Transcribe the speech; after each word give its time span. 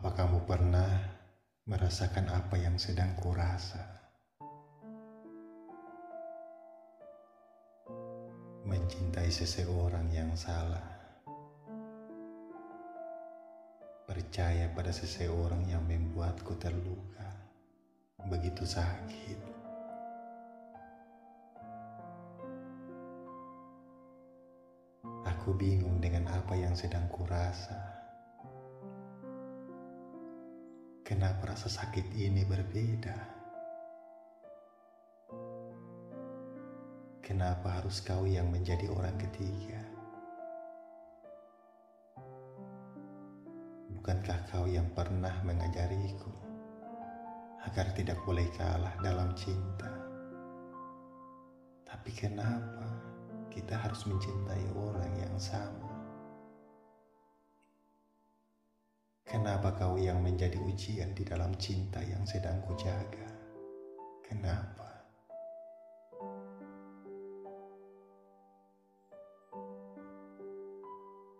Apa 0.00 0.24
kamu 0.24 0.48
pernah 0.48 0.88
merasakan 1.68 2.32
apa 2.32 2.56
yang 2.56 2.80
sedang 2.80 3.12
kurasa? 3.20 3.84
Mencintai 8.64 9.28
seseorang 9.28 10.08
yang 10.08 10.32
salah. 10.32 10.80
Percaya 14.08 14.72
pada 14.72 14.88
seseorang 14.88 15.68
yang 15.68 15.84
membuatku 15.84 16.56
terluka. 16.56 17.52
Begitu 18.24 18.64
sakit. 18.64 19.38
Aku 25.28 25.52
bingung 25.52 26.00
dengan 26.00 26.24
apa 26.32 26.56
yang 26.56 26.72
sedang 26.72 27.04
kurasa. 27.12 27.99
Kenapa 31.10 31.50
rasa 31.50 31.66
sakit 31.66 32.14
ini 32.14 32.46
berbeda? 32.46 33.18
Kenapa 37.18 37.82
harus 37.82 37.98
kau 37.98 38.22
yang 38.30 38.46
menjadi 38.46 38.86
orang 38.94 39.18
ketiga? 39.18 39.82
Bukankah 43.90 44.54
kau 44.54 44.70
yang 44.70 44.86
pernah 44.94 45.34
mengajariku 45.42 46.30
agar 47.66 47.90
tidak 47.98 48.22
boleh 48.22 48.46
kalah 48.54 48.94
dalam 49.02 49.34
cinta? 49.34 49.90
Tapi 51.90 52.10
kenapa 52.14 52.86
kita 53.50 53.74
harus 53.82 54.06
mencintai 54.06 54.78
orang 54.78 55.10
yang 55.18 55.34
sama? 55.42 55.89
Kenapa 59.30 59.70
kau 59.78 59.94
yang 59.94 60.18
menjadi 60.26 60.58
ujian 60.58 61.14
di 61.14 61.22
dalam 61.22 61.54
cinta 61.54 62.02
yang 62.02 62.26
sedang 62.26 62.58
kujaga? 62.66 63.30
Kenapa? 64.26 65.06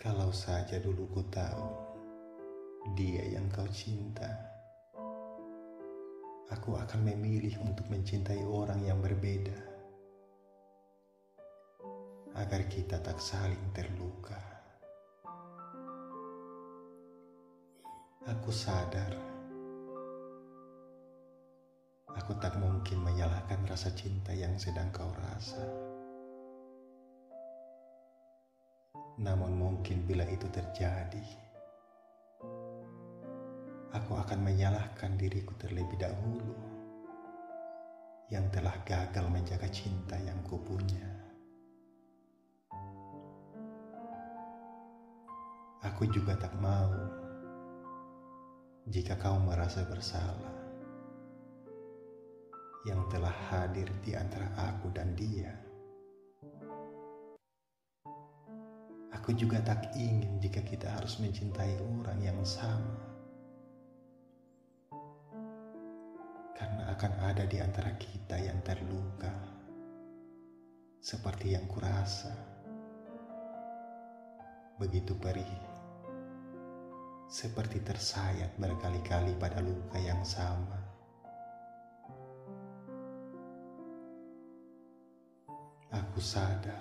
Kalau 0.00 0.32
saja 0.32 0.80
dulu 0.80 1.12
ku 1.12 1.28
tahu 1.28 1.68
dia 2.96 3.20
yang 3.36 3.52
kau 3.52 3.68
cinta, 3.68 4.32
aku 6.48 6.80
akan 6.80 7.04
memilih 7.04 7.60
untuk 7.68 7.84
mencintai 7.92 8.48
orang 8.48 8.80
yang 8.80 8.96
berbeda 9.04 9.60
agar 12.32 12.64
kita 12.64 12.96
tak 13.04 13.20
saling 13.20 13.76
terluka. 13.76 14.63
Aku 18.24 18.48
sadar, 18.48 19.12
aku 22.08 22.32
tak 22.40 22.56
mungkin 22.56 23.04
menyalahkan 23.04 23.68
rasa 23.68 23.92
cinta 23.92 24.32
yang 24.32 24.56
sedang 24.56 24.88
kau 24.96 25.12
rasa. 25.12 25.60
Namun, 29.20 29.52
mungkin 29.60 30.08
bila 30.08 30.24
itu 30.24 30.48
terjadi, 30.48 31.26
aku 33.92 34.16
akan 34.16 34.40
menyalahkan 34.40 35.20
diriku 35.20 35.52
terlebih 35.60 36.00
dahulu 36.00 36.56
yang 38.32 38.48
telah 38.48 38.72
gagal 38.88 39.28
menjaga 39.28 39.68
cinta 39.68 40.16
yang 40.24 40.40
kupunya. 40.48 41.12
Aku 45.84 46.08
juga 46.08 46.32
tak 46.40 46.56
mau 46.56 47.23
jika 48.84 49.16
kau 49.16 49.40
merasa 49.40 49.80
bersalah 49.88 50.52
yang 52.84 53.00
telah 53.08 53.32
hadir 53.48 53.88
di 54.04 54.12
antara 54.12 54.52
aku 54.60 54.92
dan 54.92 55.16
dia. 55.16 55.56
Aku 59.16 59.32
juga 59.32 59.64
tak 59.64 59.96
ingin 59.96 60.36
jika 60.36 60.60
kita 60.60 60.92
harus 60.92 61.16
mencintai 61.16 61.80
orang 61.80 62.20
yang 62.20 62.36
sama. 62.44 63.00
Karena 66.52 66.92
akan 66.92 67.12
ada 67.24 67.48
di 67.48 67.56
antara 67.64 67.96
kita 67.96 68.36
yang 68.36 68.60
terluka. 68.60 69.32
Seperti 71.00 71.56
yang 71.56 71.64
kurasa. 71.64 72.36
Begitu 74.76 75.16
perih 75.16 75.73
seperti 77.34 77.82
tersayat 77.82 78.54
berkali-kali 78.54 79.34
pada 79.34 79.58
luka 79.58 79.98
yang 79.98 80.22
sama. 80.22 80.78
Aku 85.90 86.22
sadar 86.22 86.78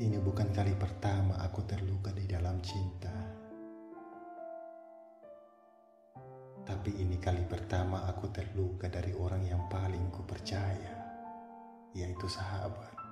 ini 0.00 0.16
bukan 0.16 0.48
kali 0.48 0.72
pertama 0.80 1.36
aku 1.44 1.60
terluka 1.68 2.08
di 2.16 2.24
dalam 2.24 2.56
cinta. 2.64 3.12
Tapi 6.64 6.90
ini 7.04 7.20
kali 7.20 7.44
pertama 7.44 8.08
aku 8.08 8.32
terluka 8.32 8.88
dari 8.88 9.12
orang 9.12 9.44
yang 9.44 9.68
paling 9.68 10.08
ku 10.08 10.24
percaya, 10.24 10.96
yaitu 11.92 12.28
sahabat. 12.32 13.07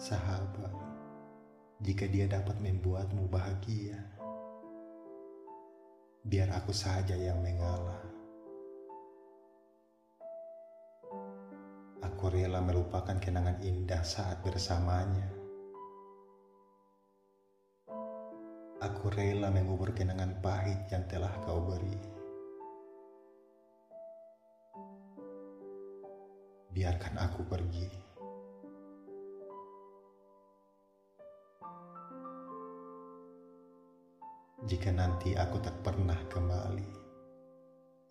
Sahabat, 0.00 0.72
jika 1.84 2.08
dia 2.08 2.24
dapat 2.24 2.56
membuatmu 2.56 3.28
bahagia, 3.28 4.00
biar 6.24 6.48
aku 6.56 6.72
saja 6.72 7.12
yang 7.12 7.36
mengalah. 7.44 8.00
Aku 12.00 12.32
rela 12.32 12.64
melupakan 12.64 13.12
kenangan 13.20 13.60
indah 13.60 14.00
saat 14.00 14.40
bersamanya. 14.40 15.28
Aku 18.80 19.12
rela 19.12 19.52
mengubur 19.52 19.92
kenangan 19.92 20.40
pahit 20.40 20.80
yang 20.88 21.04
telah 21.12 21.36
kau 21.44 21.60
beri. 21.60 22.00
Biarkan 26.72 27.20
aku 27.20 27.44
pergi. 27.44 28.09
Jika 34.60 34.92
nanti 34.92 35.32
aku 35.32 35.56
tak 35.64 35.80
pernah 35.80 36.20
kembali, 36.28 36.92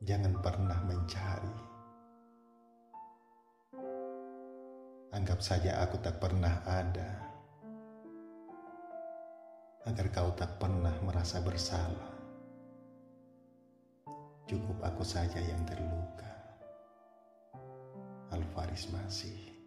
jangan 0.02 0.34
pernah 0.42 0.82
mencari. 0.82 1.58
Anggap 5.14 5.46
saja 5.46 5.78
aku 5.86 6.02
tak 6.02 6.18
pernah 6.18 6.66
ada, 6.66 7.22
agar 9.86 10.10
kau 10.10 10.34
tak 10.34 10.58
pernah 10.58 10.98
merasa 11.06 11.38
bersalah. 11.38 12.18
Cukup 14.50 14.82
aku 14.82 15.06
saja 15.06 15.38
yang 15.38 15.62
terluka. 15.70 16.34
Alvaris 18.34 18.90
masih. 18.90 19.59